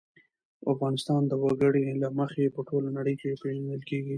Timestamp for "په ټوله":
2.55-2.89